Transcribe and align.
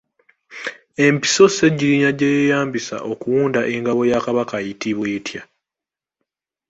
Empiso 1.05 1.43
Ssegiriinya 1.49 2.11
gye 2.17 2.29
yeeyambisa 2.35 2.95
okuwunda 3.11 3.61
engabo 3.73 4.01
ya 4.11 4.19
Kabaka 4.25 4.55
eyitibwa 4.59 5.07
etya? 5.17 5.41